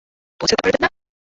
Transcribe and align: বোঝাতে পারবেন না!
বোঝাতে 0.39 0.61
পারবেন 0.63 0.81
না! 0.83 0.89